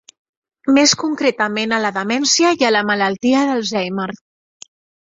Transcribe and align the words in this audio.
Més 0.77 0.93
concretament 1.01 1.77
a 1.77 1.81
la 1.85 1.93
demència 1.99 2.55
i 2.63 2.69
a 2.71 2.73
la 2.75 2.85
Malaltia 2.89 3.47
d'Alzheimer. 3.53 4.11